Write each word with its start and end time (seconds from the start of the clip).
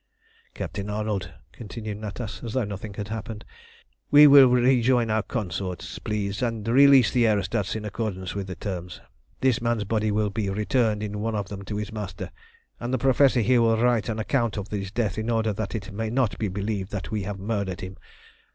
"Captain 0.55 0.89
Arnold," 0.89 1.31
continued 1.51 1.99
Natas, 1.99 2.43
as 2.43 2.53
though 2.53 2.63
nothing 2.63 2.95
had 2.95 3.09
happened. 3.09 3.45
"We 4.09 4.25
will 4.25 4.49
rejoin 4.49 5.11
our 5.11 5.21
consorts, 5.21 5.99
please, 5.99 6.41
and 6.41 6.67
release 6.67 7.11
the 7.11 7.27
aerostats 7.27 7.75
in 7.75 7.85
accordance 7.85 8.33
with 8.33 8.47
the 8.47 8.55
terms. 8.55 8.99
This 9.41 9.61
man's 9.61 9.83
body 9.83 10.09
will 10.09 10.31
be 10.31 10.49
returned 10.49 11.03
in 11.03 11.19
one 11.19 11.35
of 11.35 11.49
them 11.49 11.61
to 11.65 11.77
his 11.77 11.91
master, 11.91 12.31
and 12.79 12.91
the 12.91 12.97
Professor 12.97 13.41
here 13.41 13.61
will 13.61 13.77
write 13.77 14.09
an 14.09 14.17
account 14.17 14.57
of 14.57 14.69
his 14.71 14.89
death 14.91 15.19
in 15.19 15.29
order 15.29 15.53
that 15.53 15.75
it 15.75 15.91
may 15.91 16.09
not 16.09 16.35
be 16.39 16.47
believed 16.47 16.91
that 16.91 17.11
we 17.11 17.21
have 17.21 17.37
murdered 17.37 17.81
him. 17.81 17.95